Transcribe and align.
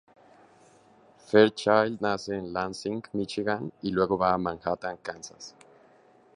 Fairchild 1.19 2.01
nace 2.01 2.29
en 2.35 2.51
Lansing, 2.51 3.03
Michigan, 3.13 3.69
y 3.83 3.91
luego 3.91 4.17
va 4.17 4.33
a 4.33 4.37
Manhattan, 4.39 4.97
Kansas. 4.97 5.53